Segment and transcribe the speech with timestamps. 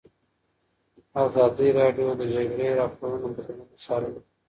[1.23, 4.21] ازادي راډیو د د جګړې راپورونه بدلونونه څارلي.